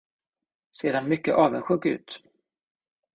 [0.77, 2.21] Ser han mycket avundsjuk ut.